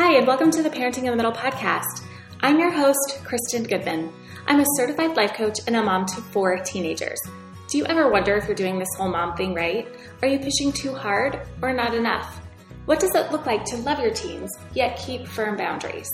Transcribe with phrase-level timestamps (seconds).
[0.00, 2.04] Hi, and welcome to the Parenting in the Middle podcast.
[2.40, 4.12] I'm your host, Kristen Goodman.
[4.46, 7.18] I'm a certified life coach and a mom to four teenagers.
[7.66, 9.88] Do you ever wonder if you're doing this whole mom thing right?
[10.22, 12.40] Are you pushing too hard or not enough?
[12.84, 16.08] What does it look like to love your teens, yet keep firm boundaries?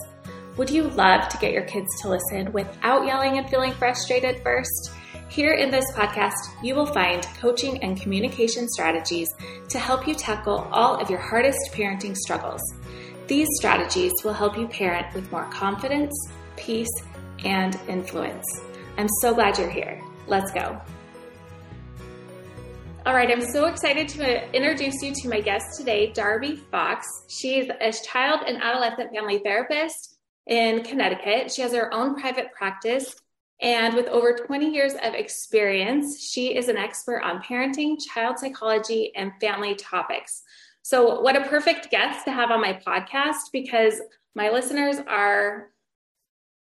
[0.57, 4.93] Would you love to get your kids to listen without yelling and feeling frustrated first?
[5.29, 6.33] Here in this podcast,
[6.63, 9.29] you will find coaching and communication strategies
[9.69, 12.63] to help you tackle all of your hardest parenting struggles.
[13.27, 16.13] These strategies will help you parent with more confidence,
[16.57, 16.91] peace,
[17.43, 18.45] and influence.
[18.99, 19.99] I'm so glad you're here.
[20.27, 20.79] Let's go.
[23.07, 27.07] All right, I'm so excited to introduce you to my guest today, Darby Fox.
[27.31, 31.51] She's a child and adolescent family therapist in Connecticut.
[31.51, 33.15] She has her own private practice,
[33.61, 39.13] and with over 20 years of experience, she is an expert on parenting, child psychology,
[39.17, 40.43] and family topics.
[40.85, 44.03] So, what a perfect guest to have on my podcast because
[44.35, 45.71] my listeners are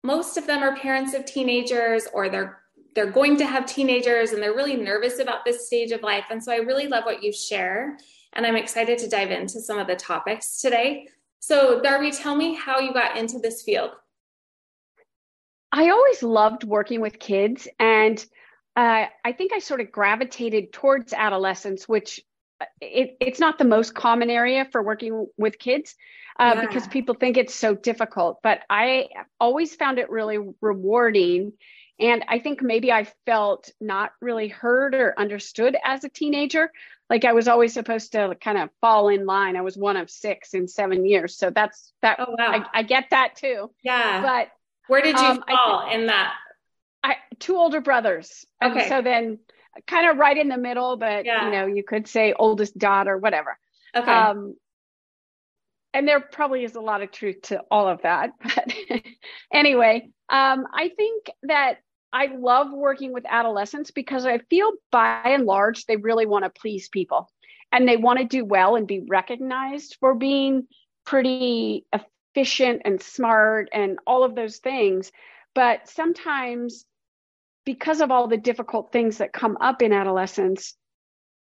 [0.06, 2.62] most of them are parents of teenagers or they're
[2.96, 6.28] they're going to have teenagers and they're really nervous about this stage of life.
[6.30, 7.98] And so i really love what you share
[8.32, 11.10] and i'm excited to dive into some of the topics today.
[11.42, 13.92] So darby tell me how you got into this field.
[15.74, 18.26] I always loved working with kids and
[18.78, 22.22] uh, i think i sort of gravitated towards adolescence which
[22.82, 25.96] it, it's not the most common area for working with kids
[26.40, 26.62] uh, yeah.
[26.62, 28.40] because people think it's so difficult.
[28.44, 31.54] But I always found it really rewarding.
[32.00, 36.72] And I think maybe I felt not really heard or understood as a teenager.
[37.10, 39.56] Like I was always supposed to kind of fall in line.
[39.56, 41.38] I was one of six in seven years.
[41.38, 42.18] So that's that.
[42.20, 42.66] Oh, wow.
[42.74, 43.72] I, I get that too.
[43.84, 44.22] Yeah.
[44.22, 44.52] But
[44.88, 46.34] where did you um, fall in that?
[47.04, 48.46] I, two older brothers.
[48.64, 48.82] Okay.
[48.82, 49.40] And so then
[49.88, 51.46] kind of right in the middle, but yeah.
[51.46, 53.58] you know, you could say oldest daughter, whatever.
[53.96, 54.12] Okay.
[54.12, 54.56] Um,
[55.94, 58.32] and there probably is a lot of truth to all of that.
[58.44, 59.02] But
[59.54, 61.78] anyway, um, I think that
[62.12, 66.50] I love working with adolescents because I feel by and large they really want to
[66.50, 67.30] please people
[67.72, 70.68] and they want to do well and be recognized for being
[71.06, 75.12] pretty efficient and smart and all of those things.
[75.54, 76.86] But sometimes
[77.66, 80.76] because of all the difficult things that come up in adolescence,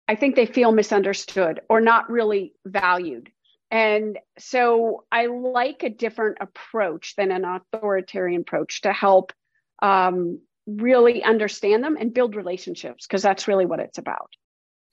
[0.08, 3.30] I think they feel misunderstood or not really valued.
[3.72, 9.34] And so I like a different approach than an authoritarian approach to help
[9.82, 14.30] um, really understand them and build relationships because that's really what it's about.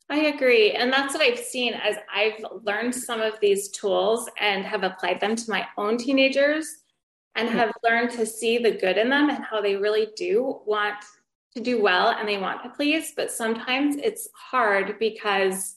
[0.09, 0.72] I agree.
[0.72, 5.20] And that's what I've seen as I've learned some of these tools and have applied
[5.20, 6.66] them to my own teenagers
[7.36, 10.96] and have learned to see the good in them and how they really do want
[11.54, 13.12] to do well and they want to please.
[13.16, 15.76] But sometimes it's hard because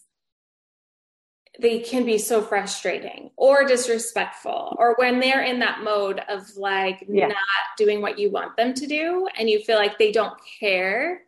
[1.60, 7.06] they can be so frustrating or disrespectful or when they're in that mode of like
[7.08, 7.28] yeah.
[7.28, 7.38] not
[7.78, 11.22] doing what you want them to do and you feel like they don't care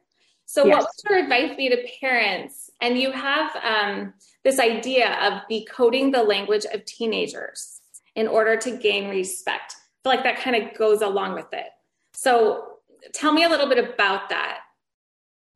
[0.47, 0.77] so yes.
[0.77, 4.13] what would your advice be to parents and you have um,
[4.43, 7.81] this idea of decoding the language of teenagers
[8.15, 9.75] in order to gain respect
[10.05, 11.65] feel like that kind of goes along with it
[12.13, 12.77] so
[13.13, 14.59] tell me a little bit about that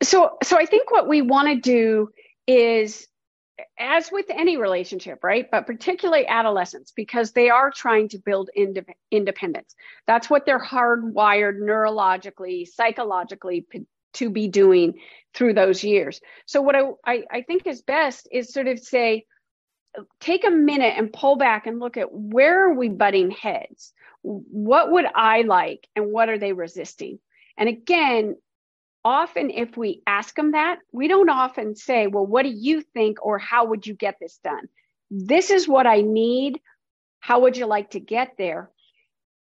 [0.01, 2.09] so so i think what we want to do
[2.47, 3.07] is
[3.77, 5.49] as with any relationship, right?
[5.51, 9.75] But particularly adolescents, because they are trying to build ind- independence.
[10.07, 14.99] That's what they're hardwired neurologically, psychologically p- to be doing
[15.33, 16.21] through those years.
[16.45, 19.25] So, what I, I, I think is best is sort of say,
[20.19, 23.93] take a minute and pull back and look at where are we butting heads?
[24.21, 27.19] What would I like and what are they resisting?
[27.57, 28.35] And again,
[29.03, 33.25] often if we ask them that, we don't often say, well, what do you think
[33.25, 34.67] or how would you get this done?
[35.09, 36.59] This is what I need.
[37.19, 38.69] How would you like to get there?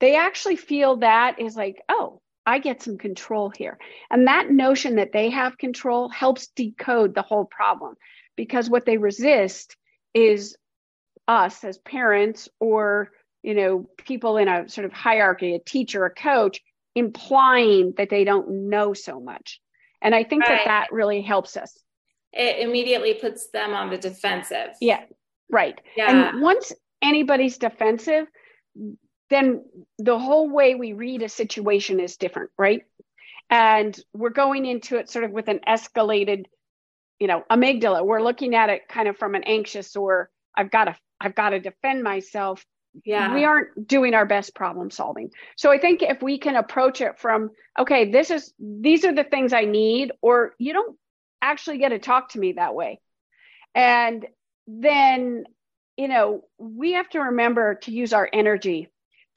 [0.00, 3.78] They actually feel that is like, oh, I get some control here.
[4.10, 7.96] And that notion that they have control helps decode the whole problem
[8.36, 9.76] because what they resist
[10.14, 10.56] is
[11.26, 13.10] us as parents or
[13.42, 16.60] you know people in a sort of hierarchy a teacher a coach
[16.98, 19.60] implying that they don't know so much.
[20.02, 20.58] And I think right.
[20.58, 21.78] that that really helps us.
[22.32, 24.70] It immediately puts them on the defensive.
[24.80, 25.04] Yeah,
[25.50, 25.80] right.
[25.96, 26.30] Yeah.
[26.32, 28.26] And once anybody's defensive,
[29.30, 29.64] then
[29.98, 32.82] the whole way we read a situation is different, right?
[33.50, 36.44] And we're going into it sort of with an escalated,
[37.18, 38.04] you know, amygdala.
[38.04, 41.50] We're looking at it kind of from an anxious or I've got to I've got
[41.50, 42.64] to defend myself
[43.04, 43.34] yeah.
[43.34, 45.30] We aren't doing our best problem solving.
[45.56, 49.24] So i think if we can approach it from okay this is these are the
[49.24, 50.96] things i need or you don't
[51.40, 53.00] actually get to talk to me that way.
[53.74, 54.26] And
[54.66, 55.44] then
[55.98, 58.88] you know, we have to remember to use our energy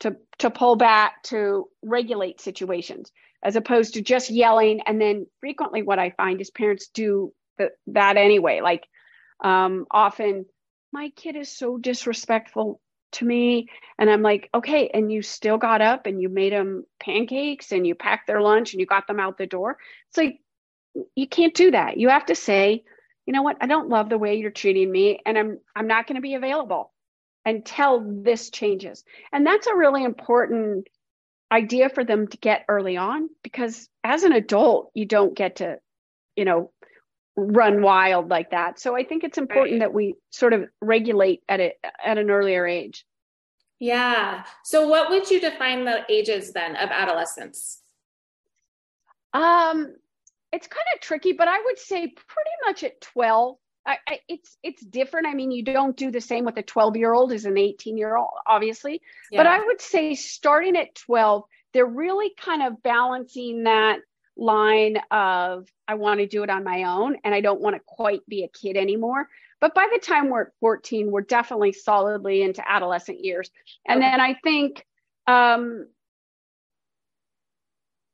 [0.02, 3.12] to to pull back to regulate situations
[3.44, 4.82] as opposed to just yelling.
[4.86, 7.34] And then frequently what i find is parents do
[7.88, 8.62] that anyway.
[8.62, 8.86] Like
[9.44, 10.46] um, often
[10.92, 12.80] my kid is so disrespectful
[13.12, 13.68] to me
[13.98, 17.86] and i'm like okay and you still got up and you made them pancakes and
[17.86, 19.78] you packed their lunch and you got them out the door.
[20.10, 20.40] It's like
[21.16, 21.98] you can't do that.
[21.98, 22.84] You have to say
[23.28, 23.58] you know what?
[23.62, 26.36] I don't love the way you're treating me and i'm i'm not going to be
[26.36, 26.92] available
[27.46, 29.04] until this changes.
[29.32, 30.88] And that's a really important
[31.52, 35.78] idea for them to get early on because as an adult you don't get to
[36.36, 36.72] you know
[37.36, 39.88] run wild like that so i think it's important right.
[39.88, 43.06] that we sort of regulate at it at an earlier age
[43.80, 47.82] yeah so what would you define the ages then of adolescence
[49.34, 49.94] um
[50.52, 53.56] it's kind of tricky but i would say pretty much at 12
[53.86, 55.28] I, I, it's it's different.
[55.28, 57.98] I mean, you don't do the same with a 12 year old as an 18
[57.98, 59.02] year old, obviously.
[59.32, 59.40] Yeah.
[59.40, 61.44] But I would say starting at 12,
[61.74, 64.00] they're really kind of balancing that
[64.38, 67.82] line of I want to do it on my own and I don't want to
[67.86, 69.28] quite be a kid anymore.
[69.60, 73.52] But by the time we're 14, we're definitely solidly into adolescent years.
[73.88, 74.86] And then I think
[75.28, 75.88] um,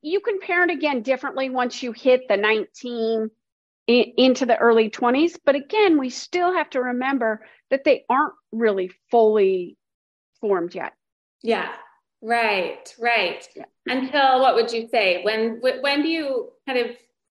[0.02, 3.31] you can parent again differently once you hit the 19
[3.88, 5.38] into the early 20s.
[5.46, 9.78] But again, we still have to remember that they aren't really fully
[10.42, 10.94] formed yet.
[11.42, 11.72] Yeah,
[12.22, 13.48] right, right.
[13.56, 13.66] Yeah.
[13.88, 15.24] Until what would you say?
[15.24, 16.96] When when do you kind of?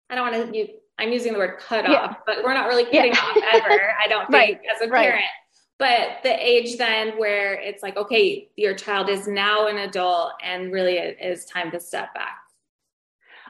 [0.08, 0.58] I don't want to.
[0.58, 0.68] You,
[0.98, 1.96] I'm using the word cut yeah.
[1.96, 3.20] off, but we're not really cutting yeah.
[3.20, 3.94] off ever.
[4.02, 4.60] I don't think right.
[4.74, 5.14] as a parent.
[5.14, 5.24] Right.
[5.78, 10.72] But the age then where it's like, okay, your child is now an adult, and
[10.72, 12.38] really it is time to step back.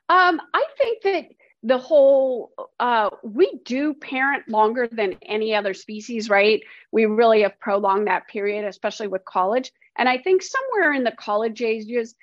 [0.08, 1.24] Um, I think that
[1.62, 6.62] the whole uh, we do parent longer than any other species right?
[6.90, 9.72] We really have prolonged that period especially with college.
[9.96, 12.14] And i think somewhere in the college ages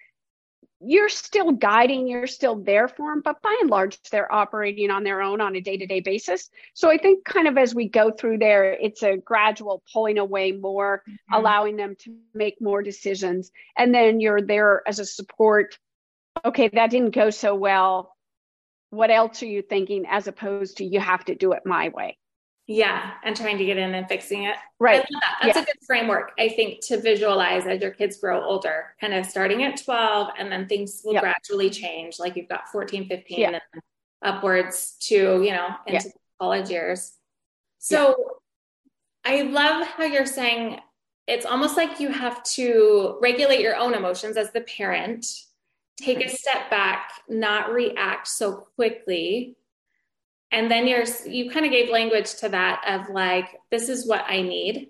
[0.79, 5.03] you're still guiding you're still there for them but by and large they're operating on
[5.03, 6.49] their own on a day-to-day basis.
[6.73, 10.51] So i think kind of as we go through there it's a gradual pulling away
[10.51, 11.33] more mm-hmm.
[11.33, 13.51] allowing them to make more decisions.
[13.77, 15.77] And then you're there as a support.
[16.45, 18.16] Okay that didn't go so well
[18.89, 22.17] what else are you thinking as opposed to you have to do it my way
[22.67, 25.37] yeah and trying to get in and fixing it right that.
[25.41, 25.63] that's yeah.
[25.63, 29.63] a good framework i think to visualize as your kids grow older kind of starting
[29.63, 31.23] at 12 and then things will yep.
[31.23, 33.47] gradually change like you've got 14 15 yeah.
[33.73, 33.81] and
[34.21, 36.11] upwards to you know into yeah.
[36.39, 37.13] college years
[37.79, 38.15] so
[39.23, 40.79] i love how you're saying
[41.27, 45.25] it's almost like you have to regulate your own emotions as the parent
[45.97, 49.57] take a step back, not react so quickly.
[50.51, 54.23] And then you're, you kind of gave language to that of like, this is what
[54.27, 54.89] I need.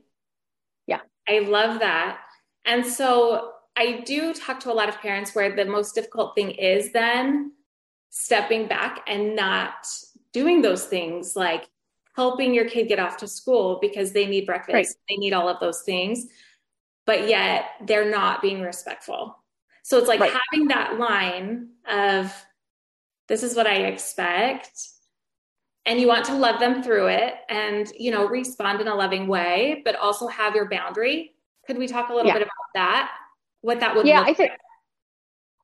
[0.86, 1.00] Yeah.
[1.27, 2.19] I love that.
[2.65, 6.51] And so I do talk to a lot of parents where the most difficult thing
[6.51, 7.54] is then
[8.09, 9.88] stepping back and not
[10.33, 11.68] doing those things like
[12.15, 14.88] helping your kid get off to school because they need breakfast, right.
[15.07, 16.25] they need all of those things,
[17.06, 19.38] but yet they're not being respectful.
[19.88, 20.34] So it's like right.
[20.51, 22.36] having that line of
[23.30, 24.86] this is what I expect.
[25.86, 29.28] And you want to love them through it and, you know, respond in a loving
[29.28, 31.36] way, but also have your boundary.
[31.66, 32.34] Could we talk a little yeah.
[32.34, 33.12] bit about that?
[33.62, 34.59] What that would yeah, I think, like?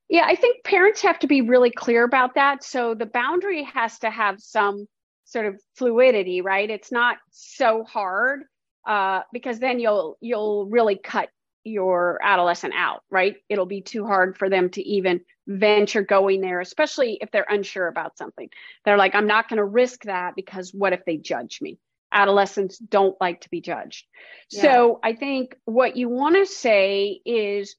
[0.07, 2.63] Yeah, I think parents have to be really clear about that.
[2.63, 4.87] So the boundary has to have some
[5.25, 6.69] sort of fluidity, right?
[6.69, 8.43] It's not so hard
[8.87, 11.27] uh, because then you'll you'll really cut
[11.63, 13.37] your adolescent out, right?
[13.49, 17.87] It'll be too hard for them to even venture going there, especially if they're unsure
[17.87, 18.49] about something.
[18.85, 21.79] They're like, I'm not going to risk that because what if they judge me?
[22.11, 24.05] Adolescents don't like to be judged.
[24.51, 24.61] Yeah.
[24.61, 27.75] So I think what you want to say is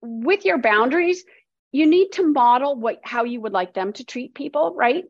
[0.00, 1.24] with your boundaries,
[1.70, 5.04] you need to model what how you would like them to treat people, right?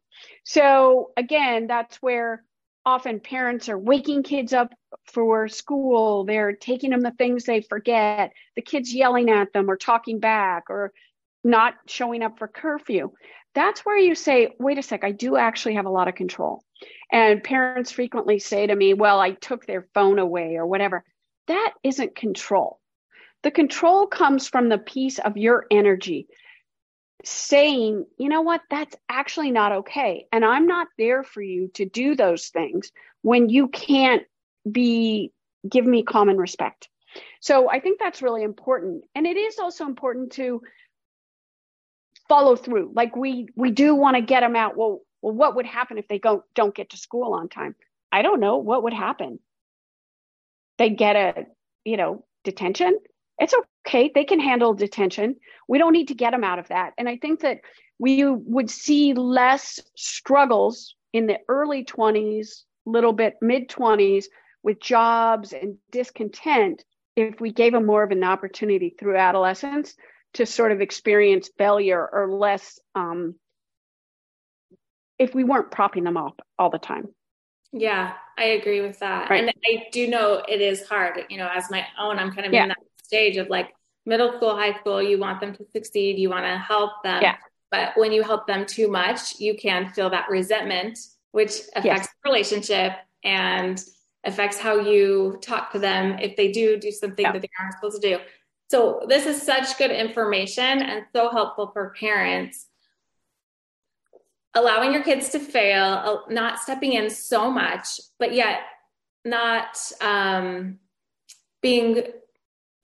[0.45, 2.45] So again, that's where
[2.85, 4.73] often parents are waking kids up
[5.07, 6.25] for school.
[6.25, 8.33] They're taking them the things they forget.
[8.57, 10.93] The kids yelling at them or talking back or
[11.45, 13.11] not showing up for curfew.
[13.55, 16.65] That's where you say, wait a sec, I do actually have a lot of control.
[17.11, 21.05] And parents frequently say to me, well, I took their phone away or whatever.
[21.49, 22.81] That isn't control.
[23.43, 26.29] The control comes from the piece of your energy
[27.25, 30.27] saying, you know what, that's actually not okay.
[30.33, 32.91] And I'm not there for you to do those things
[33.23, 34.23] when you can't
[34.71, 35.33] be,
[35.69, 36.88] give me common respect.
[37.40, 39.04] So I think that's really important.
[39.14, 40.62] And it is also important to
[42.28, 42.92] follow through.
[42.95, 44.76] Like we, we do want to get them out.
[44.76, 47.76] Well, well, what would happen if they go, don't get to school on time?
[48.11, 48.57] I don't know.
[48.57, 49.38] What would happen?
[50.78, 51.47] they get a,
[51.85, 52.99] you know, detention.
[53.38, 53.54] It's
[53.87, 54.11] okay.
[54.12, 55.37] They can handle detention.
[55.69, 56.92] We don't need to get them out of that.
[56.99, 57.61] And I think that
[57.99, 64.25] we would see less struggles in the early 20s, little bit mid 20s
[64.62, 66.85] with jobs and discontent
[67.16, 69.95] if we gave them more of an opportunity through adolescence
[70.35, 73.35] to sort of experience failure or less um,
[75.19, 77.09] if we weren't propping them up all the time.
[77.73, 79.31] Yeah, I agree with that.
[79.31, 79.40] Right.
[79.40, 81.25] And I do know it is hard.
[81.28, 82.64] You know, as my own, I'm kind of yeah.
[82.64, 86.31] in that stage of like middle school, high school, you want them to succeed, you
[86.31, 87.23] want to help them.
[87.23, 87.37] Yeah.
[87.71, 90.99] But when you help them too much, you can feel that resentment,
[91.31, 92.09] which affects yes.
[92.23, 92.92] the relationship
[93.25, 93.83] and
[94.25, 97.33] affects how you talk to them if they do do something yeah.
[97.33, 98.19] that they aren't supposed to do.
[98.71, 102.67] So this is such good information and so helpful for parents.
[104.55, 108.61] Allowing your kids to fail, not stepping in so much, but yet
[109.25, 110.79] not um,
[111.62, 112.02] being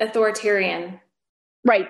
[0.00, 1.00] authoritarian.
[1.64, 1.88] Right.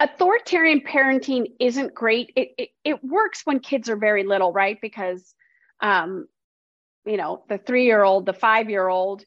[0.00, 2.32] Authoritarian parenting isn't great.
[2.36, 4.78] It, it, it works when kids are very little, right?
[4.80, 5.34] Because
[5.80, 6.28] um,
[7.04, 9.24] you know, the three year old, the five year old,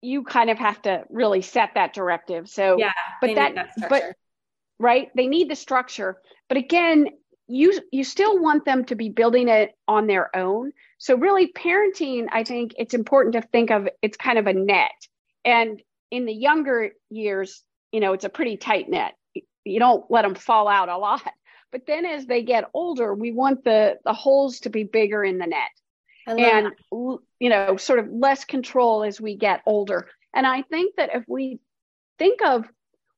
[0.00, 2.48] you kind of have to really set that directive.
[2.48, 4.16] So, yeah, but that, that but
[4.78, 6.18] right, they need the structure.
[6.48, 7.08] But again,
[7.48, 10.72] you you still want them to be building it on their own.
[10.98, 14.90] So really, parenting, I think it's important to think of it's kind of a net.
[15.44, 19.14] And in the younger years, you know, it's a pretty tight net.
[19.64, 21.22] You don't let them fall out a lot.
[21.70, 25.38] But then as they get older, we want the the holes to be bigger in
[25.38, 25.70] the net
[26.36, 27.18] and that.
[27.40, 30.08] you know sort of less control as we get older.
[30.34, 31.60] And i think that if we
[32.18, 32.64] think of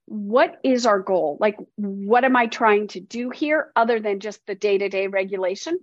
[0.07, 4.45] what is our goal like what am i trying to do here other than just
[4.47, 5.79] the day-to-day regulation?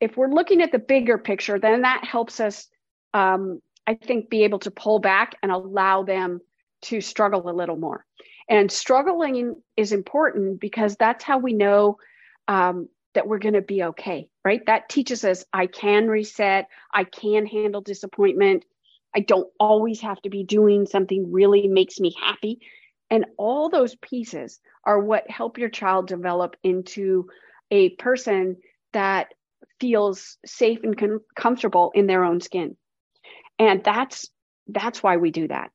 [0.00, 2.68] If we're looking at the bigger picture then that helps us
[3.14, 6.40] um, i think be able to pull back and allow them
[6.82, 8.04] to struggle a little more.
[8.48, 11.98] And struggling is important because that's how we know
[12.46, 14.64] um, that we're going to be okay, right?
[14.64, 18.64] That teaches us I can reset, I can handle disappointment.
[19.14, 22.60] I don't always have to be doing something really makes me happy.
[23.10, 27.28] And all those pieces are what help your child develop into
[27.70, 28.56] a person
[28.94, 29.34] that
[29.80, 32.74] feels safe and com- comfortable in their own skin.
[33.58, 34.30] And that's
[34.66, 35.70] that's why we do that.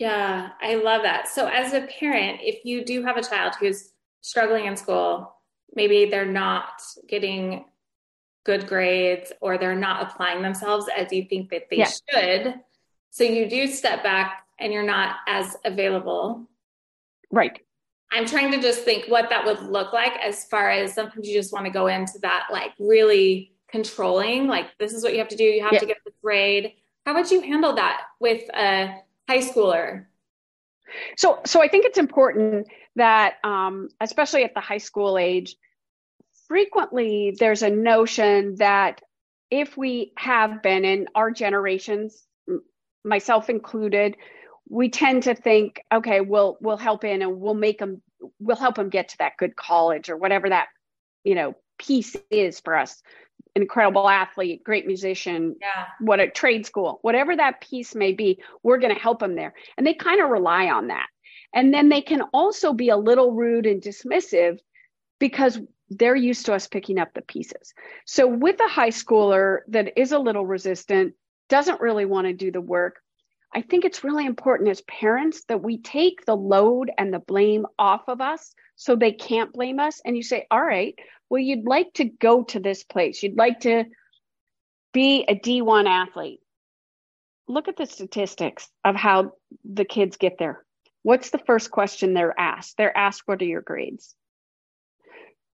[0.00, 1.28] Yeah, I love that.
[1.28, 3.92] So as a parent, if you do have a child who's
[4.22, 5.36] struggling in school,
[5.74, 7.64] maybe they're not getting
[8.44, 11.90] good grades or they're not applying themselves as you think that they yeah.
[12.10, 12.54] should.
[13.10, 16.46] So you do step back and you're not as available.
[17.30, 17.60] Right.
[18.12, 21.34] I'm trying to just think what that would look like as far as sometimes you
[21.34, 25.28] just want to go into that like really controlling, like this is what you have
[25.28, 25.80] to do, you have yeah.
[25.80, 26.74] to get the grade.
[27.06, 30.06] How would you handle that with a high schooler?
[31.16, 35.56] So, so I think it's important that, um, especially at the high school age,
[36.48, 39.00] frequently there's a notion that
[39.50, 42.24] if we have been in our generations,
[43.04, 44.16] myself included,
[44.68, 48.02] we tend to think, okay, we'll we'll help in and we'll make them,
[48.38, 50.68] we'll help them get to that good college or whatever that,
[51.22, 53.02] you know, piece is for us.
[53.54, 55.86] Incredible athlete, great musician, yeah.
[56.00, 59.54] what a trade school, whatever that piece may be, we're going to help them there.
[59.76, 61.06] And they kind of rely on that.
[61.52, 64.58] And then they can also be a little rude and dismissive
[65.20, 65.60] because
[65.90, 67.74] they're used to us picking up the pieces.
[68.06, 71.14] So with a high schooler that is a little resistant,
[71.48, 73.00] doesn't really want to do the work,
[73.54, 77.66] I think it's really important as parents that we take the load and the blame
[77.78, 80.00] off of us so they can't blame us.
[80.04, 80.98] And you say, all right,
[81.30, 83.84] well, you'd like to go to this place, you'd like to
[84.92, 86.40] be a D1 athlete.
[87.46, 89.32] Look at the statistics of how
[89.64, 90.64] the kids get there.
[91.02, 92.76] What's the first question they're asked?
[92.78, 94.14] They're asked, What are your grades?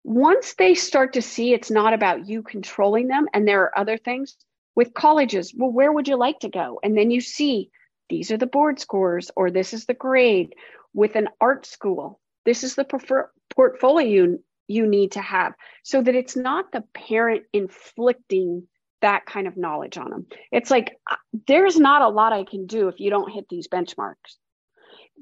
[0.03, 3.97] Once they start to see it's not about you controlling them and there are other
[3.97, 4.37] things
[4.75, 6.79] with colleges, well, where would you like to go?
[6.83, 7.69] And then you see
[8.09, 10.55] these are the board scores or this is the grade.
[10.93, 15.53] With an art school, this is the prefer- portfolio you, you need to have
[15.83, 18.67] so that it's not the parent inflicting
[19.01, 20.25] that kind of knowledge on them.
[20.51, 21.15] It's like, uh,
[21.47, 24.37] there's not a lot I can do if you don't hit these benchmarks.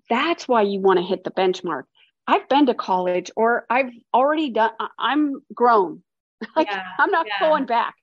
[0.10, 1.84] That's why you want to hit the benchmark.
[2.28, 6.04] I've been to college or I've already done, I'm grown.
[6.56, 7.48] like, yeah, I'm not yeah.
[7.48, 7.96] going back.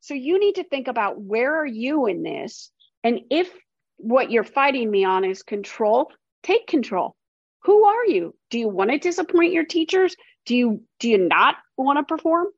[0.00, 2.70] So you need to think about where are you in this?
[3.02, 3.50] And if
[3.96, 7.16] what you're fighting me on is control, take control.
[7.62, 8.34] Who are you?
[8.50, 10.14] Do you want to disappoint your teachers?
[10.44, 12.48] Do you do you not want to perform?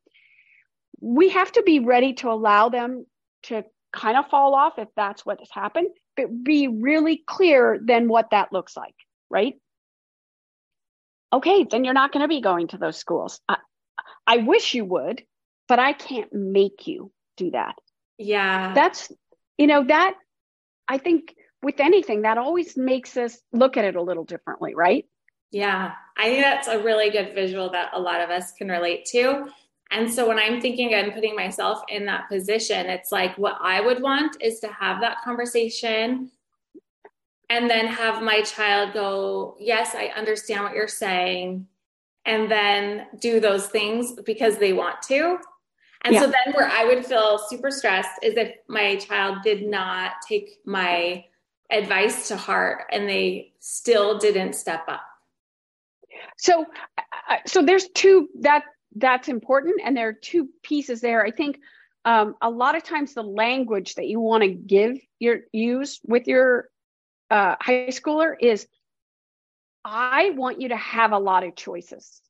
[1.01, 3.07] We have to be ready to allow them
[3.45, 8.09] to kind of fall off if that's what has happened but be really clear then
[8.09, 8.95] what that looks like,
[9.31, 9.55] right?
[11.33, 13.41] Okay, then you're not going to be going to those schools.
[13.49, 13.57] I,
[14.27, 15.23] I wish you would,
[15.69, 17.75] but I can't make you do that.
[18.19, 18.73] Yeah.
[18.75, 19.13] That's,
[19.59, 20.15] you know, that
[20.89, 25.05] I think with anything, that always makes us look at it a little differently, right?
[25.51, 25.93] Yeah.
[26.17, 29.49] I think that's a really good visual that a lot of us can relate to.
[29.91, 33.81] And so when I'm thinking and putting myself in that position, it's like what I
[33.81, 36.31] would want is to have that conversation
[37.49, 41.67] and then have my child go, Yes, I understand what you're saying.
[42.25, 45.39] And then do those things because they want to.
[46.03, 46.21] And yeah.
[46.23, 50.59] so then where I would feel super stressed is if my child did not take
[50.65, 51.25] my
[51.71, 55.03] advice to heart and they still didn't step up.
[56.37, 56.67] So
[57.47, 61.25] so there's two that that's important and there are two pieces there.
[61.25, 61.59] I think
[62.05, 66.27] um, a lot of times the language that you want to give your use with
[66.27, 66.69] your
[67.31, 68.67] uh, high schooler is
[69.85, 72.21] I want you to have a lot of choices.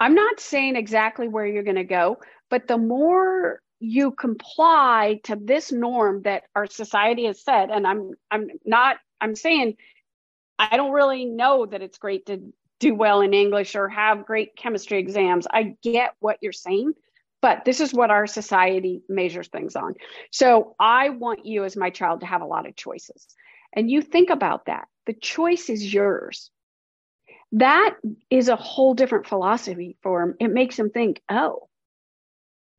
[0.00, 2.18] I'm not saying exactly where you're going to go,
[2.50, 8.12] but the more you comply to this norm that our society has set, and I'm
[8.30, 9.76] I'm not I'm saying
[10.58, 14.56] I don't really know that it's great to do well in English or have great
[14.56, 15.46] chemistry exams.
[15.50, 16.94] I get what you're saying,
[17.40, 19.94] but this is what our society measures things on.
[20.30, 23.26] So I want you as my child to have a lot of choices.
[23.74, 24.88] And you think about that.
[25.06, 26.50] The choice is yours
[27.54, 27.94] that
[28.30, 30.34] is a whole different philosophy for him.
[30.40, 31.68] It makes him think, oh,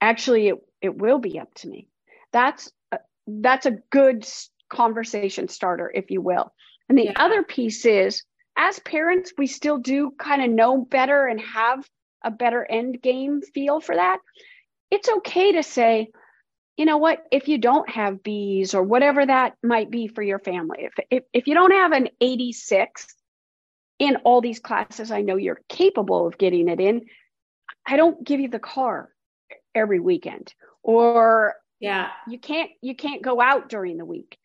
[0.01, 1.87] actually, it, it will be up to me.
[2.33, 4.27] That's a, that's a good
[4.69, 6.53] conversation starter, if you will.
[6.89, 7.13] And the yeah.
[7.15, 8.23] other piece is,
[8.57, 11.87] as parents, we still do kind of know better and have
[12.21, 14.19] a better end game feel for that.
[14.91, 16.09] It's okay to say,
[16.77, 20.39] you know what, if you don't have bees or whatever that might be for your
[20.39, 23.07] family, if, if, if you don't have an 86,
[23.99, 27.05] in all these classes I know you're capable of getting it in.
[27.85, 29.09] I don't give you the car
[29.73, 30.53] every weekend.
[30.83, 32.09] Or yeah.
[32.27, 34.37] you can't you can't go out during the week.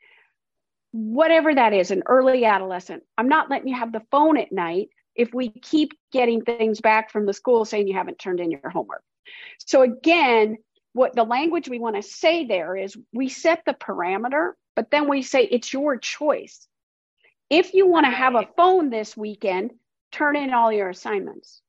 [0.93, 4.89] Whatever that is an early adolescent i'm not letting you have the phone at night
[5.15, 8.71] if we keep getting things back from the school saying you haven't turned in your
[8.71, 9.03] homework.
[9.59, 10.57] So again
[10.93, 15.09] what the language we want to say there is we set the parameter but then
[15.09, 16.67] we say it's your choice
[17.51, 19.73] if you want to have a phone this weekend,
[20.13, 21.61] turn in all your assignments.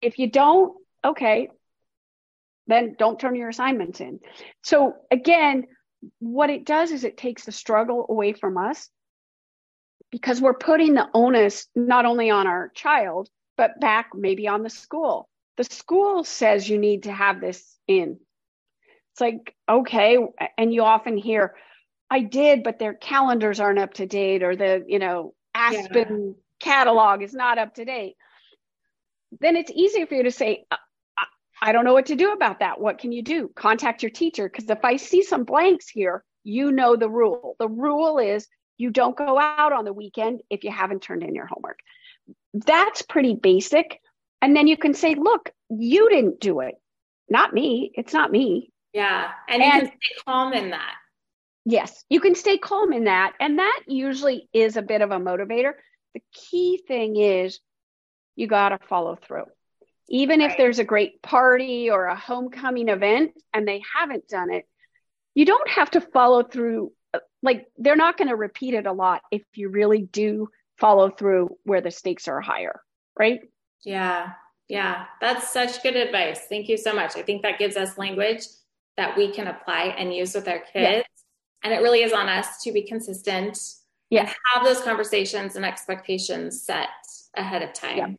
[0.00, 1.50] If you don't, okay,
[2.66, 4.18] then don't turn your assignments in.
[4.62, 5.66] So again,
[6.18, 8.88] what it does is it takes the struggle away from us
[10.10, 14.70] because we're putting the onus not only on our child, but back maybe on the
[14.70, 15.28] school.
[15.56, 18.18] The school says you need to have this in.
[19.12, 20.18] It's like, okay.
[20.58, 21.54] And you often hear,
[22.10, 26.42] I did, but their calendars aren't up to date or the, you know, Aspen yeah.
[26.60, 28.16] catalog is not up to date.
[29.40, 30.76] Then it's easier for you to say, uh,
[31.18, 32.78] I, I don't know what to do about that.
[32.78, 33.50] What can you do?
[33.56, 34.48] Contact your teacher.
[34.48, 37.56] Because if I see some blanks here, you know the rule.
[37.58, 41.34] The rule is you don't go out on the weekend if you haven't turned in
[41.34, 41.78] your homework.
[42.52, 43.98] That's pretty basic.
[44.42, 46.74] And then you can say, look, you didn't do it.
[47.28, 47.92] Not me.
[47.94, 48.70] It's not me.
[48.92, 49.30] Yeah.
[49.48, 50.94] And, and you can stay calm in that.
[51.64, 53.32] Yes, you can stay calm in that.
[53.40, 55.72] And that usually is a bit of a motivator.
[56.14, 57.58] The key thing is
[58.36, 59.46] you got to follow through.
[60.08, 60.50] Even right.
[60.50, 64.66] if there's a great party or a homecoming event and they haven't done it,
[65.34, 66.92] you don't have to follow through.
[67.12, 71.10] Uh, like they're not going to repeat it a lot if you really do follow
[71.10, 72.80] through where the stakes are higher,
[73.18, 73.40] right?
[73.84, 74.32] Yeah.
[74.68, 75.04] Yeah.
[75.20, 76.40] That's such good advice.
[76.48, 77.16] Thank you so much.
[77.16, 78.42] I think that gives us language
[78.96, 80.74] that we can apply and use with our kids.
[80.74, 81.02] Yeah
[81.66, 83.58] and it really is on us to be consistent
[84.08, 84.32] yeah.
[84.54, 86.88] have those conversations and expectations set
[87.36, 88.18] ahead of time.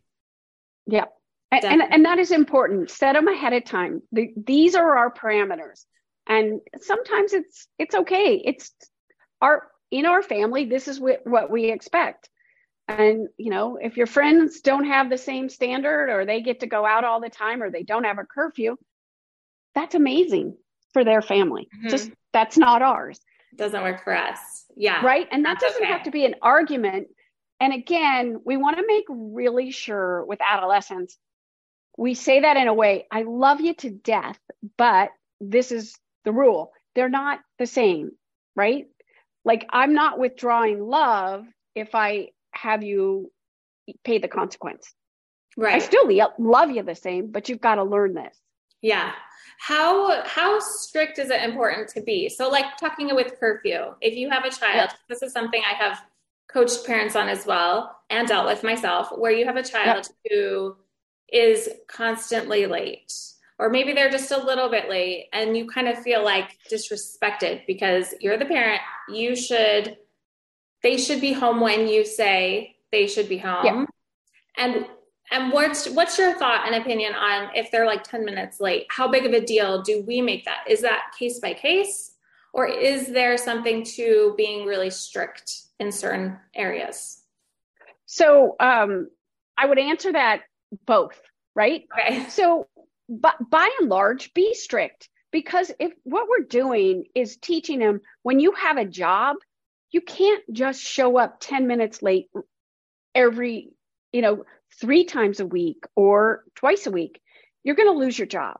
[0.86, 1.06] Yeah.
[1.54, 1.60] yeah.
[1.64, 2.90] And, and that is important.
[2.90, 4.02] Set them ahead of time.
[4.12, 5.86] The, these are our parameters.
[6.28, 8.42] And sometimes it's it's okay.
[8.44, 8.74] It's
[9.42, 12.28] our in our family, this is what, what we expect.
[12.88, 16.68] And you know, if your friends don't have the same standard or they get to
[16.68, 18.78] go out all the time or they don't have a curfew,
[19.76, 20.56] that's amazing
[20.94, 21.68] for their family.
[21.78, 21.90] Mm-hmm.
[21.90, 23.20] Just that's not ours
[23.58, 24.40] doesn't work for us.
[24.76, 25.04] Yeah.
[25.04, 25.28] Right.
[25.32, 25.92] And that doesn't okay.
[25.92, 27.08] have to be an argument.
[27.60, 31.18] And again, we want to make really sure with adolescents,
[31.98, 34.40] we say that in a way, I love you to death,
[34.78, 35.10] but
[35.42, 36.72] this is the rule.
[36.94, 38.12] They're not the same,
[38.56, 38.86] right?
[39.44, 42.30] Like I'm not withdrawing love if I
[42.62, 43.32] have you
[44.04, 44.94] pay the consequence.
[45.56, 45.76] Right.
[45.76, 48.38] I still love you the same, but you've got to learn this.
[48.82, 49.12] Yeah.
[49.60, 54.30] how how strict is it important to be so like talking with curfew if you
[54.30, 56.00] have a child this is something i have
[56.48, 60.76] coached parents on as well and dealt with myself where you have a child who
[61.34, 63.12] is constantly late
[63.60, 67.66] or maybe they're just a little bit late and you kind of feel like disrespected
[67.66, 69.98] because you're the parent you should
[70.88, 73.66] they should be home when you say they should be home.
[73.66, 73.86] Yeah.
[74.58, 74.86] and
[75.30, 79.10] and what's what's your thought and opinion on if they're like 10 minutes late how
[79.10, 80.64] big of a deal do we make that?
[80.70, 82.14] Is that case by case?
[82.54, 87.22] Or is there something to being really strict in certain areas?
[88.06, 89.10] So um,
[89.58, 90.44] i would answer that
[90.86, 91.20] both
[91.54, 91.84] right?
[92.00, 92.26] Okay.
[92.30, 92.68] So
[93.10, 95.10] but by and large be strict.
[95.32, 99.36] Because if what we're doing is teaching them when you have a job
[99.92, 102.30] you can't just show up 10 minutes late
[103.16, 103.70] every
[104.12, 104.44] you know
[104.80, 107.22] three times a week or twice a week.
[107.64, 108.60] You're going to lose your job.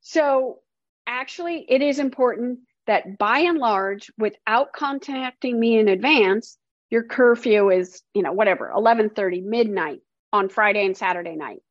[0.00, 0.60] So
[1.06, 6.56] actually it is important that by and large without contacting me in advance
[6.90, 10.00] your curfew is you know whatever 11:30 midnight
[10.32, 11.62] on Friday and Saturday night.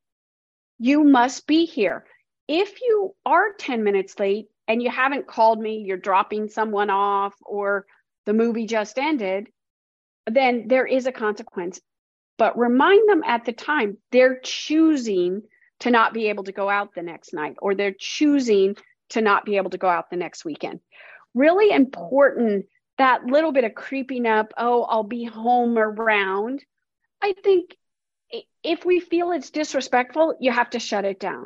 [0.80, 2.06] You must be here.
[2.48, 7.36] If you are 10 minutes late and you haven't called me, you're dropping someone off,
[7.46, 7.86] or
[8.30, 9.48] the movie just ended,
[10.28, 11.82] then there is a consequence.
[12.38, 15.42] But remind them at the time they're choosing
[15.80, 18.76] to not be able to go out the next night, or they're choosing
[19.10, 20.80] to not be able to go out the next weekend.
[21.34, 22.68] Really important
[23.00, 26.64] that little bit of creeping up, oh, I'll be home around.
[27.24, 27.76] I think
[28.62, 31.46] if we feel it's disrespectful, you have to shut it down.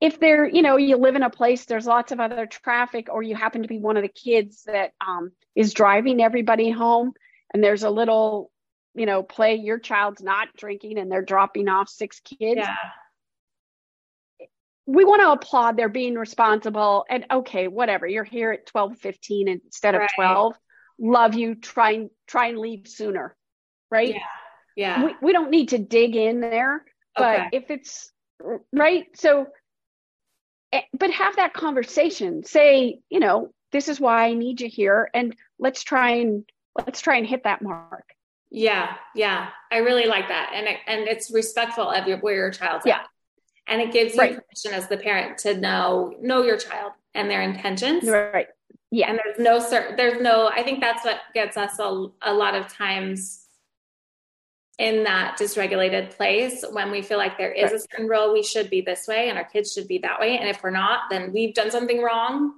[0.00, 3.22] If there, you know, you live in a place, there's lots of other traffic, or
[3.22, 7.12] you happen to be one of the kids that um, is driving everybody home,
[7.52, 8.50] and there's a little,
[8.94, 12.60] you know, play, your child's not drinking and they're dropping off six kids.
[12.60, 12.76] Yeah.
[14.86, 18.06] We want to applaud their being responsible and okay, whatever.
[18.06, 20.10] You're here at 12, 15 instead of right.
[20.14, 20.54] 12.
[20.98, 21.56] Love you.
[21.56, 23.36] Try and try and leave sooner.
[23.90, 24.14] Right.
[24.14, 24.20] Yeah
[24.78, 26.84] yeah we, we don't need to dig in there
[27.16, 27.48] but okay.
[27.52, 28.10] if it's
[28.72, 29.46] right so
[30.72, 32.44] Eh, but have that conversation.
[32.44, 37.00] Say you know this is why i need you here and let's try and let's
[37.00, 38.04] try and hit that mark.
[38.50, 39.48] Yeah yeah.
[39.70, 42.96] I really like that and it, and it's respectful of your, where your child's yeah.
[42.96, 43.08] at.
[43.66, 44.38] And it gives you right.
[44.38, 48.08] permission as the parent to know know your child and their intentions.
[48.08, 48.48] Right.
[48.90, 49.10] Yeah.
[49.10, 52.54] And there's no certain there's no i think that's what gets us a, a lot
[52.54, 53.47] of times
[54.78, 58.70] in that dysregulated place when we feel like there is a certain role we should
[58.70, 60.38] be this way and our kids should be that way.
[60.38, 62.54] And if we're not then we've done something wrong.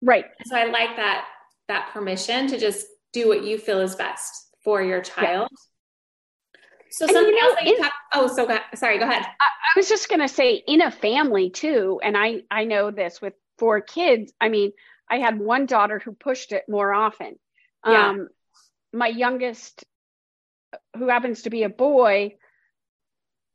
[0.00, 0.24] Right.
[0.46, 1.26] So i like that
[1.68, 5.48] that permission to just do what you feel is best for your child.
[5.52, 6.60] Yeah.
[6.90, 9.22] so and something you know, else that you talk, oh so go, sorry go ahead.
[9.22, 12.90] I, I was just going to say in a family too and i i know
[12.90, 14.72] this with four kids i mean
[15.10, 17.38] i had one daughter who pushed it more often.
[17.86, 18.08] Yeah.
[18.08, 18.28] um
[18.94, 19.84] my youngest
[20.96, 22.34] who happens to be a boy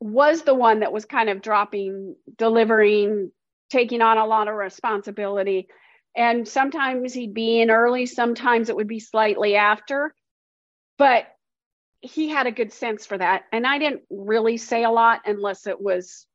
[0.00, 3.30] was the one that was kind of dropping delivering
[3.70, 5.68] taking on a lot of responsibility.
[6.16, 10.14] And sometimes he'd be in early sometimes it would be slightly after.
[10.98, 11.26] But
[12.00, 13.44] he had a good sense for that.
[13.52, 16.26] And i didn't really say a lot unless it was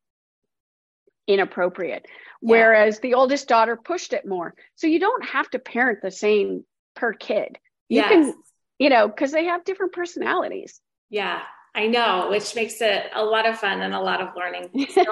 [1.28, 2.06] inappropriate.
[2.42, 2.52] Yeah.
[2.52, 4.56] whereas the oldest daughter pushed it more.
[4.76, 6.64] So you don't have to parent the same
[6.96, 7.58] per kid.
[7.90, 8.10] You yes.
[8.10, 8.34] can
[8.80, 10.82] you know, because they have different personalities.
[11.10, 11.42] Yeah,
[11.76, 15.04] I know, which makes it a lot of fun and a lot of learning so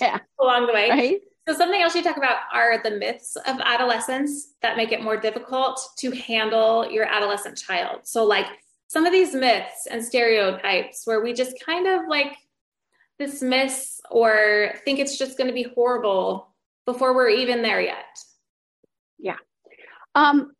[0.00, 0.18] yeah.
[0.40, 0.90] along the way.
[0.90, 1.20] Right?
[1.48, 5.16] So, something else you talk about are the myths of adolescence that make it more
[5.16, 8.00] difficult to handle your adolescent child.
[8.04, 8.46] So, like
[8.86, 12.36] some of these myths and stereotypes where we just kind of like
[13.18, 16.54] dismiss or think it's just going to be horrible
[16.86, 18.04] before we're even there yet.
[19.18, 19.36] Yeah.
[20.14, 20.52] Um,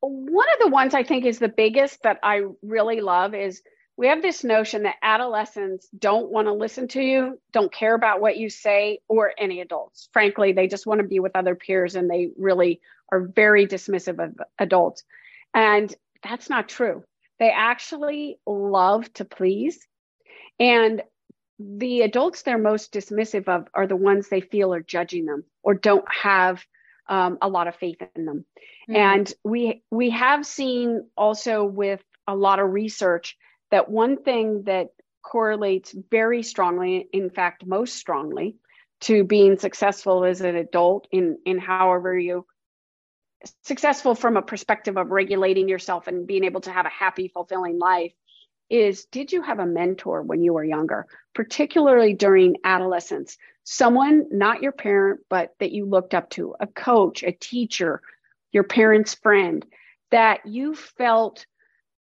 [0.00, 3.62] one of the ones I think is the biggest that I really love is
[3.96, 8.20] we have this notion that adolescents don't want to listen to you, don't care about
[8.22, 10.08] what you say, or any adults.
[10.12, 12.80] Frankly, they just want to be with other peers and they really
[13.12, 15.04] are very dismissive of adults.
[15.52, 17.04] And that's not true.
[17.38, 19.86] They actually love to please.
[20.58, 21.02] And
[21.58, 25.74] the adults they're most dismissive of are the ones they feel are judging them or
[25.74, 26.64] don't have
[27.10, 28.46] um, a lot of faith in them.
[28.88, 28.96] Mm-hmm.
[28.96, 33.36] And we we have seen also with a lot of research
[33.70, 34.90] that one thing that
[35.22, 38.56] correlates very strongly, in fact, most strongly,
[39.02, 42.46] to being successful as an adult in in however you
[43.62, 47.78] successful from a perspective of regulating yourself and being able to have a happy fulfilling
[47.78, 48.12] life
[48.70, 53.36] is did you have a mentor when you were younger, particularly during adolescence?
[53.64, 58.00] Someone, not your parent, but that you looked up to, a coach, a teacher,
[58.52, 59.66] your parent's friend,
[60.10, 61.44] that you felt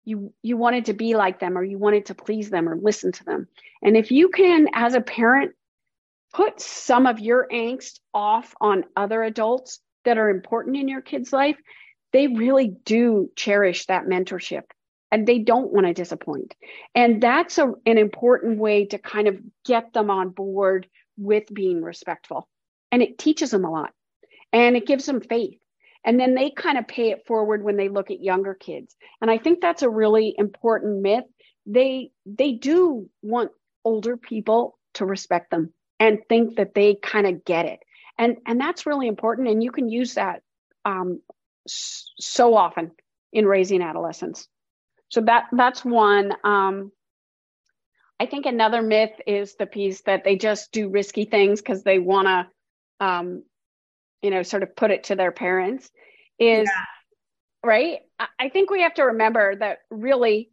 [0.05, 3.11] you you wanted to be like them or you wanted to please them or listen
[3.11, 3.47] to them.
[3.81, 5.53] And if you can as a parent
[6.33, 11.33] put some of your angst off on other adults that are important in your kid's
[11.33, 11.57] life,
[12.13, 14.63] they really do cherish that mentorship
[15.11, 16.55] and they don't want to disappoint.
[16.95, 21.81] And that's a, an important way to kind of get them on board with being
[21.81, 22.47] respectful.
[22.91, 23.91] And it teaches them a lot
[24.53, 25.59] and it gives them faith.
[26.03, 28.95] And then they kind of pay it forward when they look at younger kids.
[29.21, 31.25] And I think that's a really important myth.
[31.65, 33.51] They they do want
[33.83, 37.79] older people to respect them and think that they kind of get it.
[38.17, 39.49] And and that's really important.
[39.49, 40.41] And you can use that
[40.85, 41.21] um,
[41.67, 42.91] so often
[43.33, 44.47] in raising adolescents.
[45.09, 46.33] So that that's one.
[46.43, 46.91] Um,
[48.19, 51.99] I think another myth is the piece that they just do risky things because they
[51.99, 53.43] want to, um,
[54.21, 55.89] you know, sort of put it to their parents.
[56.37, 56.85] Is yeah.
[57.65, 57.99] right.
[58.37, 60.51] I think we have to remember that really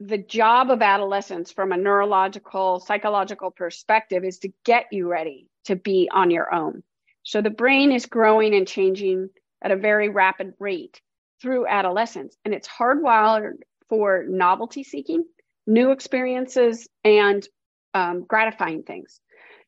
[0.00, 5.76] the job of adolescence from a neurological, psychological perspective is to get you ready to
[5.76, 6.82] be on your own.
[7.22, 9.30] So the brain is growing and changing
[9.62, 11.00] at a very rapid rate
[11.40, 12.36] through adolescence.
[12.44, 15.24] And it's hardwired for novelty seeking,
[15.66, 17.46] new experiences, and
[17.94, 19.20] um, gratifying things.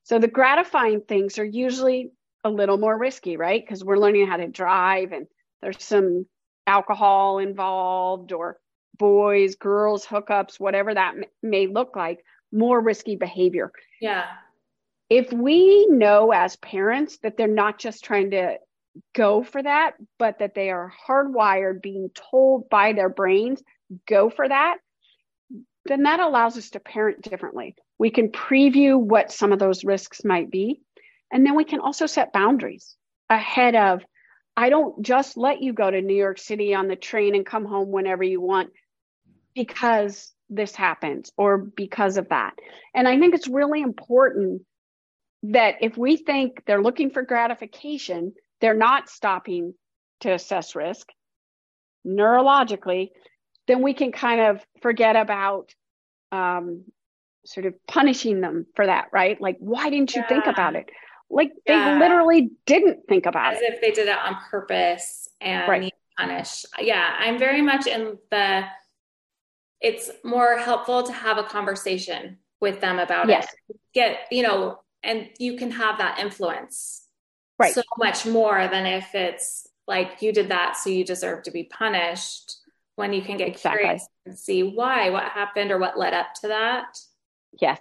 [0.02, 2.10] So the gratifying things are usually
[2.44, 3.62] a little more risky, right?
[3.62, 5.26] Because we're learning how to drive and
[5.60, 6.26] there's some
[6.66, 8.58] alcohol involved or
[8.96, 13.70] boys, girls, hookups, whatever that m- may look like, more risky behavior.
[14.00, 14.24] Yeah.
[15.10, 18.58] If we know as parents that they're not just trying to
[19.14, 23.62] go for that, but that they are hardwired, being told by their brains,
[24.06, 24.78] go for that,
[25.84, 27.74] then that allows us to parent differently.
[27.98, 30.82] We can preview what some of those risks might be.
[31.32, 32.96] And then we can also set boundaries
[33.28, 34.02] ahead of,
[34.56, 37.64] I don't just let you go to New York City on the train and come
[37.64, 38.70] home whenever you want
[39.54, 42.54] because this happens or because of that.
[42.94, 44.62] And I think it's really important
[45.44, 49.74] that if we think they're looking for gratification, they're not stopping
[50.20, 51.08] to assess risk
[52.06, 53.10] neurologically,
[53.66, 55.74] then we can kind of forget about
[56.32, 56.84] um,
[57.44, 59.40] sort of punishing them for that, right?
[59.40, 60.28] Like, why didn't you yeah.
[60.28, 60.90] think about it?
[61.30, 61.94] Like yeah.
[61.94, 63.64] they literally didn't think about As it.
[63.64, 65.92] As if they did it on purpose and right.
[66.16, 66.64] punish.
[66.80, 68.64] Yeah, I'm very much in the
[69.80, 73.46] it's more helpful to have a conversation with them about yes.
[73.68, 73.76] it.
[73.94, 77.07] Get, you know, and you can have that influence
[77.58, 77.74] right.
[77.74, 81.64] so much more than if it's like you did that, so you deserve to be
[81.64, 82.56] punished.
[82.96, 83.84] When you can get exactly.
[83.84, 86.98] curious and see why, what happened, or what led up to that.
[87.60, 87.78] Yes.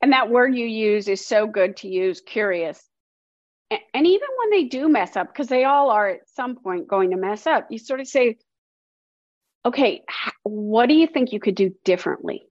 [0.00, 2.80] And that word you use is so good to use curious.
[3.70, 7.10] And even when they do mess up, because they all are at some point going
[7.10, 8.38] to mess up, you sort of say,
[9.66, 10.04] okay,
[10.44, 12.47] what do you think you could do differently?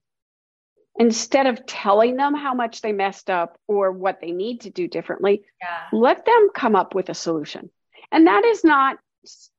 [0.98, 4.88] Instead of telling them how much they messed up or what they need to do
[4.88, 5.98] differently, yeah.
[5.98, 7.70] let them come up with a solution.
[8.10, 8.98] And that is not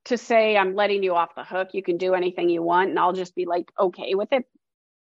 [0.06, 1.70] to say I'm letting you off the hook.
[1.74, 4.46] You can do anything you want and I'll just be like, okay with it.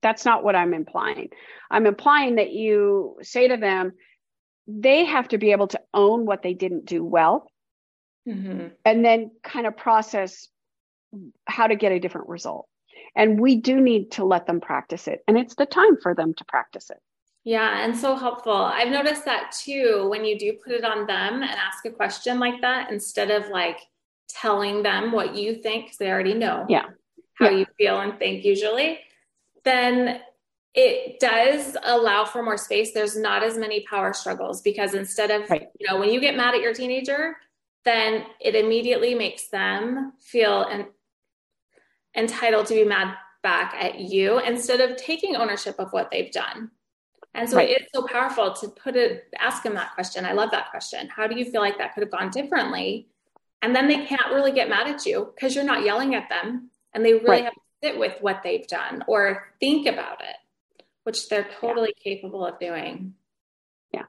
[0.02, 1.30] That's not what I'm implying.
[1.72, 3.94] I'm implying that you say to them,
[4.68, 7.52] they have to be able to own what they didn't do well
[8.28, 8.68] mm-hmm.
[8.84, 10.48] and then kind of process
[11.46, 12.68] how to get a different result.
[13.16, 15.24] And we do need to let them practice it.
[15.28, 17.00] And it's the time for them to practice it.
[17.46, 18.56] Yeah, and so helpful.
[18.56, 22.40] I've noticed that too when you do put it on them and ask a question
[22.40, 23.80] like that instead of like
[24.28, 26.86] telling them what you think because they already know yeah.
[27.36, 27.58] how yeah.
[27.58, 29.00] you feel and think usually,
[29.64, 30.22] then
[30.74, 32.94] it does allow for more space.
[32.94, 35.68] There's not as many power struggles because instead of, right.
[35.80, 37.38] you know, when you get mad at your teenager,
[37.86, 40.86] then it immediately makes them feel and
[42.16, 46.72] entitled to be mad back at you instead of taking ownership of what they've done.
[47.36, 47.70] And so right.
[47.70, 50.26] it's so powerful to put it, ask them that question.
[50.26, 51.10] I love that question.
[51.10, 53.08] How do you feel like that could have gone differently?
[53.62, 56.70] And then they can't really get mad at you because you're not yelling at them
[56.94, 57.44] and they really right.
[57.44, 62.16] have to sit with what they've done or think about it, which they're totally yeah.
[62.16, 63.14] capable of doing.
[63.92, 64.04] Yeah,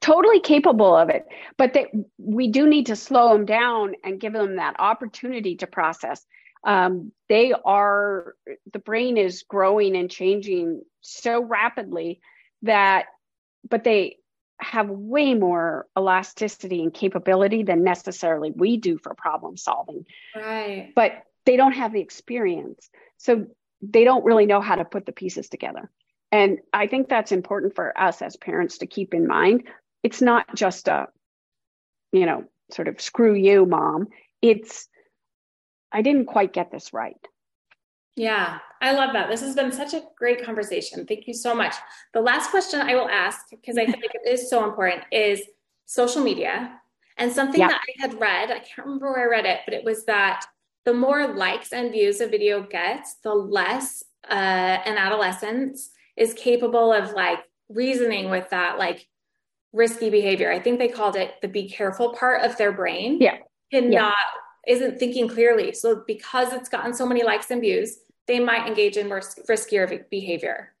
[0.00, 1.26] totally capable of it.
[1.56, 1.86] But they,
[2.18, 6.26] we do need to slow them down and give them that opportunity to process
[6.64, 8.34] um, they are
[8.72, 12.20] the brain is growing and changing so rapidly
[12.62, 13.06] that
[13.68, 14.16] but they
[14.60, 21.24] have way more elasticity and capability than necessarily we do for problem solving right but
[21.44, 23.46] they don't have the experience so
[23.90, 25.90] they don't really know how to put the pieces together.
[26.32, 29.64] And I think that's important for us as parents to keep in mind.
[30.02, 31.06] It's not just a,
[32.12, 34.08] you know, sort of screw you, mom.
[34.42, 34.88] It's,
[35.94, 37.16] I didn't quite get this right.
[38.16, 39.30] Yeah, I love that.
[39.30, 41.06] This has been such a great conversation.
[41.06, 41.74] Thank you so much.
[42.12, 45.40] The last question I will ask, because I feel like it is so important, is
[45.86, 46.80] social media.
[47.16, 47.68] And something yeah.
[47.68, 50.44] that I had read, I can't remember where I read it, but it was that
[50.84, 55.78] the more likes and views a video gets, the less uh, an adolescent
[56.16, 59.06] is capable of like reasoning with that like
[59.72, 60.52] risky behavior.
[60.52, 63.18] I think they called it the be careful part of their brain.
[63.20, 63.38] Yeah.
[63.72, 64.12] Cannot yeah.
[64.66, 65.72] Isn't thinking clearly.
[65.72, 70.08] So because it's gotten so many likes and views, they might engage in more riskier
[70.10, 70.74] behavior.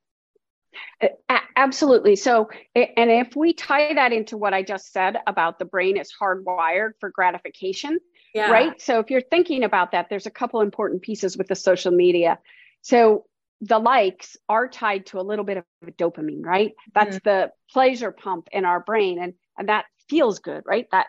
[1.56, 2.16] Absolutely.
[2.16, 6.12] So, and if we tie that into what I just said about the brain is
[6.20, 8.00] hardwired for gratification,
[8.34, 8.50] yeah.
[8.50, 8.80] right?
[8.80, 12.38] So, if you're thinking about that, there's a couple important pieces with the social media.
[12.82, 13.26] So,
[13.60, 15.64] the likes are tied to a little bit of
[15.96, 16.72] dopamine, right?
[16.92, 17.28] That's mm-hmm.
[17.28, 20.86] the pleasure pump in our brain, and and that feels good, right?
[20.90, 21.06] That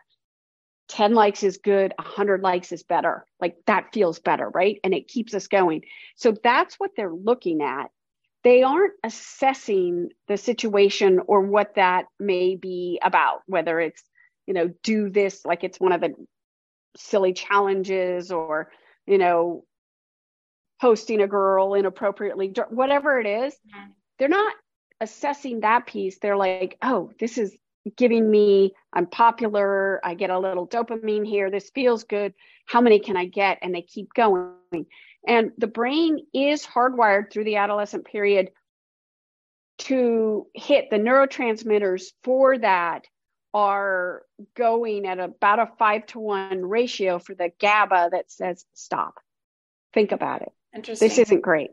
[0.90, 3.26] 10 likes is good, 100 likes is better.
[3.40, 4.80] Like that feels better, right?
[4.84, 5.84] And it keeps us going.
[6.16, 7.90] So that's what they're looking at.
[8.44, 14.04] They aren't assessing the situation or what that may be about, whether it's,
[14.46, 16.14] you know, do this like it's one of the
[16.96, 18.72] silly challenges or,
[19.08, 19.66] you know,
[20.80, 23.54] posting a girl inappropriately, whatever it is.
[23.54, 23.92] Mm-hmm.
[24.20, 24.54] They're not
[25.02, 26.20] assessing that piece.
[26.20, 27.56] They're like, oh, this is
[27.96, 32.34] giving me i'm popular i get a little dopamine here this feels good
[32.66, 34.86] how many can i get and they keep going
[35.28, 38.52] and the brain is hardwired through the adolescent period
[39.78, 43.06] to hit the neurotransmitters for that
[43.54, 44.22] are
[44.56, 49.16] going at about a five to one ratio for the GABA that says stop.
[49.94, 50.52] Think about it.
[50.76, 51.08] Interesting.
[51.08, 51.72] This isn't great.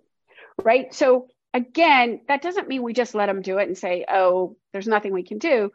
[0.62, 0.94] Right.
[0.94, 4.86] So again, that doesn't mean we just let them do it and say, oh, there's
[4.86, 5.72] nothing we can do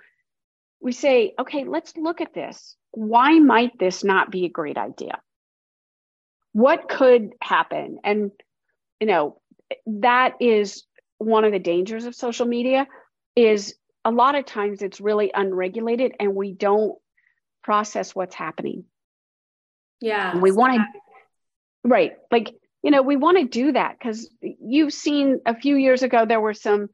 [0.80, 2.76] we say, okay, let's look at this.
[2.92, 5.20] Why might this not be a great idea?
[6.54, 8.00] What could happen?
[8.04, 8.32] And,
[9.00, 9.42] you know,
[9.86, 10.84] that is
[11.18, 12.88] one of the dangers of social media
[13.36, 16.98] is a lot of times it's really unregulated and we don't
[17.64, 18.86] process what's happening.
[20.00, 20.32] Yeah.
[20.32, 20.86] And we want to,
[21.84, 22.14] right.
[22.32, 26.26] Like, you know, we want to do that because you've seen a few years ago,
[26.26, 26.90] there were some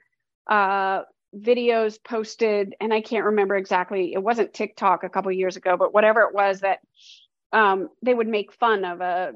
[0.49, 1.01] uh,
[1.37, 4.13] videos posted, and I can't remember exactly.
[4.13, 6.79] It wasn't TikTok a couple years ago, but whatever it was that
[7.51, 9.33] um, they would make fun of a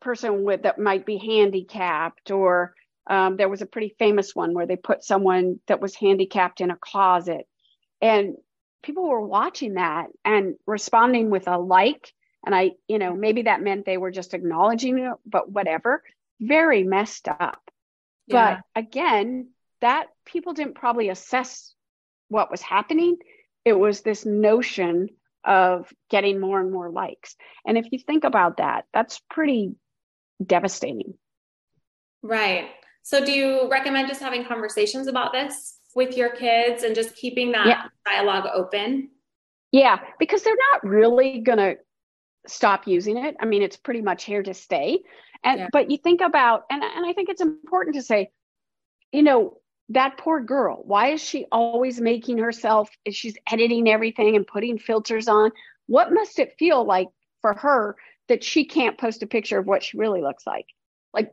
[0.00, 2.74] person with that might be handicapped, or
[3.06, 6.70] um, there was a pretty famous one where they put someone that was handicapped in
[6.70, 7.46] a closet,
[8.00, 8.34] and
[8.82, 12.12] people were watching that and responding with a like.
[12.44, 16.02] And I, you know, maybe that meant they were just acknowledging it, but whatever.
[16.40, 17.60] Very messed up.
[18.26, 18.60] Yeah.
[18.74, 21.74] But again, that people didn't probably assess
[22.28, 23.16] what was happening.
[23.64, 25.08] It was this notion
[25.44, 27.36] of getting more and more likes.
[27.66, 29.74] And if you think about that, that's pretty
[30.44, 31.14] devastating.
[32.22, 32.68] Right.
[33.02, 37.52] So, do you recommend just having conversations about this with your kids and just keeping
[37.52, 37.82] that yeah.
[38.06, 39.10] dialogue open?
[39.72, 41.76] Yeah, because they're not really going to
[42.46, 43.36] stop using it.
[43.40, 45.00] I mean, it's pretty much here to stay.
[45.42, 45.68] And yeah.
[45.72, 48.30] but you think about and and I think it's important to say,
[49.12, 49.58] you know,
[49.90, 55.28] that poor girl why is she always making herself she's editing everything and putting filters
[55.28, 55.50] on
[55.90, 57.08] what must it feel like
[57.40, 57.96] for her
[58.28, 60.66] that she can't post a picture of what she really looks like?
[61.12, 61.32] Like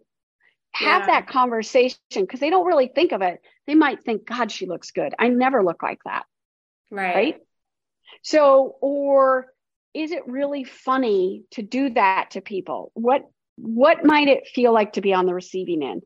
[0.74, 1.06] have yeah.
[1.06, 3.40] that conversation because they don't really think of it.
[3.68, 5.14] They might think god she looks good.
[5.20, 6.24] I never look like that.
[6.90, 7.16] Right.
[7.16, 7.36] Right?
[8.24, 9.54] So or
[9.94, 12.92] is it really funny to do that to people?
[12.96, 16.02] What what might it feel like to be on the receiving end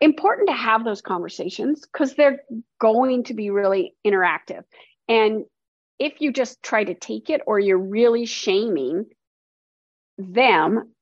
[0.00, 2.42] important to have those conversations because they're
[2.80, 4.64] going to be really interactive.
[5.08, 5.44] And
[5.98, 9.06] if you just try to take it or you're really shaming
[10.16, 10.92] them,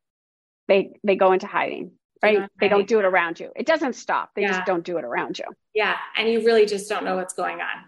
[0.66, 2.48] they they go into hiding, right?
[2.60, 3.52] They don't do it around you.
[3.56, 4.30] It doesn't stop.
[4.34, 4.52] They yeah.
[4.52, 5.44] just don't do it around you.
[5.74, 7.84] Yeah, and you really just don't know what's going on.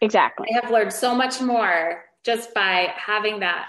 [0.00, 0.48] Exactly.
[0.50, 3.68] I have learned so much more just by having that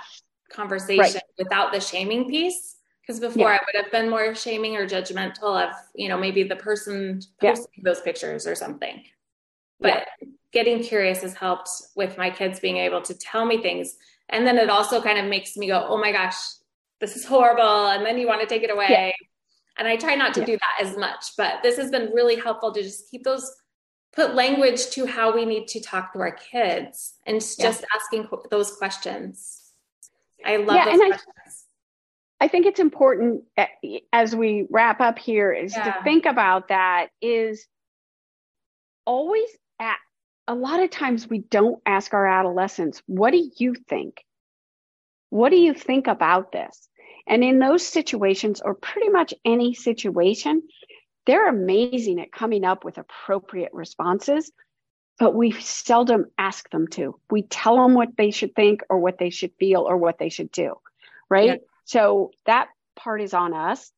[0.52, 1.22] conversation right.
[1.38, 2.75] without the shaming piece
[3.06, 3.58] because before yeah.
[3.58, 7.68] I would have been more shaming or judgmental of, you know, maybe the person posting
[7.78, 7.84] yeah.
[7.84, 9.04] those pictures or something.
[9.80, 10.28] But yeah.
[10.52, 13.96] getting curious has helped with my kids being able to tell me things.
[14.30, 16.36] And then it also kind of makes me go, oh my gosh,
[17.00, 17.88] this is horrible.
[17.88, 19.16] And then you want to take it away.
[19.78, 22.74] And I try not to do that as much, but this has been really helpful
[22.74, 23.54] to just keep those,
[24.14, 28.76] put language to how we need to talk to our kids and just asking those
[28.78, 29.62] questions.
[30.44, 31.24] I love those questions.
[31.46, 31.65] I
[32.48, 33.68] think it's important eh,
[34.12, 35.84] as we wrap up here is yeah.
[35.92, 37.66] to think about that is
[39.06, 39.98] always at
[40.48, 44.24] a lot of times we don't ask our adolescents, what do you think?
[45.30, 46.88] What do you think about this?
[47.28, 50.62] And in those situations, or pretty much any situation,
[51.26, 54.52] they're amazing at coming up with appropriate responses,
[55.18, 57.20] but we seldom ask them to.
[57.32, 60.30] We tell them what they should think or what they should feel or what they
[60.30, 60.76] should do.
[61.28, 61.48] Right.
[61.48, 61.56] Yeah.
[61.86, 63.92] So that part is on us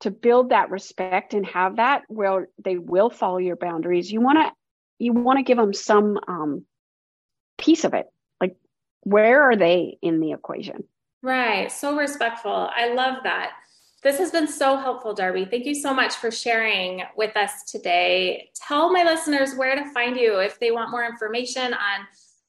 [0.00, 4.10] to build that respect and have that where they will follow your boundaries.
[4.10, 4.52] You want to
[4.98, 6.64] you want to give them some um,
[7.58, 8.06] piece of it.
[8.40, 8.56] Like,
[9.02, 10.84] where are they in the equation?
[11.22, 11.72] Right.
[11.72, 12.70] So respectful.
[12.74, 13.52] I love that.
[14.02, 15.44] This has been so helpful, Darby.
[15.44, 18.50] Thank you so much for sharing with us today.
[18.54, 22.06] Tell my listeners where to find you if they want more information on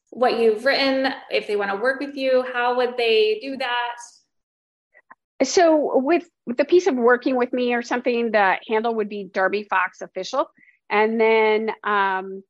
[0.10, 3.96] what you've written, if they want to work with you, how would they do that?
[5.44, 9.64] So, with, the piece of working with me or something, the handle would be Darby
[9.64, 10.48] Fox Official.
[10.90, 12.44] And then um,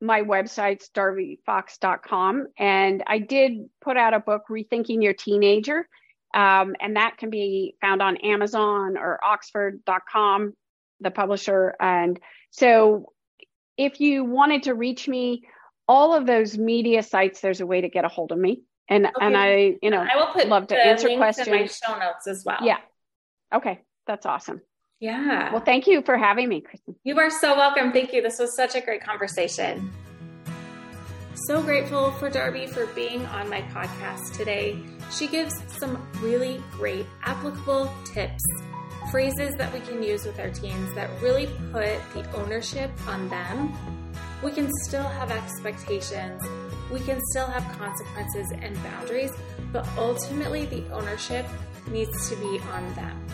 [0.00, 2.46] my website's darbyfox.com.
[2.58, 5.88] And I did put out a book, Rethinking Your Teenager.
[6.32, 10.54] Um, and that can be found on Amazon or oxford.com,
[11.00, 11.74] the publisher.
[11.80, 12.20] And
[12.50, 13.12] so
[13.76, 15.42] if you wanted to reach me,
[15.88, 18.62] all of those media sites, there's a way to get a hold of me.
[18.90, 19.14] And okay.
[19.20, 21.46] and I, you know, I will put love to answer questions.
[21.46, 22.58] In my show notes as well.
[22.62, 22.78] Yeah.
[23.54, 23.80] Okay.
[24.06, 24.60] That's awesome.
[24.98, 25.52] Yeah.
[25.52, 26.96] Well, thank you for having me, Kristen.
[27.04, 27.92] You are so welcome.
[27.92, 28.20] Thank you.
[28.20, 29.92] This was such a great conversation.
[31.46, 34.78] So grateful for Darby for being on my podcast today.
[35.10, 38.42] She gives some really great applicable tips,
[39.10, 43.72] phrases that we can use with our teens that really put the ownership on them.
[44.42, 46.42] We can still have expectations,
[46.90, 49.32] we can still have consequences and boundaries,
[49.72, 51.46] but ultimately the ownership
[51.90, 53.26] needs to be on them.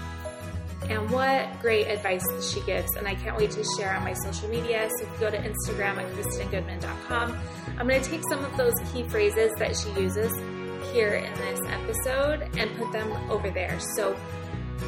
[0.88, 2.94] And what great advice she gives.
[2.96, 4.88] And I can't wait to share on my social media.
[4.98, 7.36] So if you go to Instagram at KristenGoodman.com,
[7.78, 10.32] I'm going to take some of those key phrases that she uses
[10.92, 13.78] here in this episode and put them over there.
[13.96, 14.16] So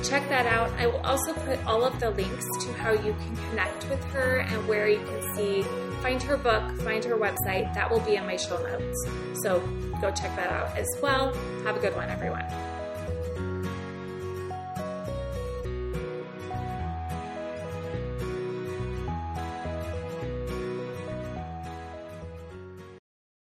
[0.03, 0.71] check that out.
[0.79, 4.39] I will also put all of the links to how you can connect with her
[4.39, 5.63] and where you can see,
[6.03, 7.73] find her book, find her website.
[7.75, 9.07] That will be in my show notes.
[9.43, 9.61] So
[10.01, 11.35] go check that out as well.
[11.65, 12.45] Have a good one, everyone.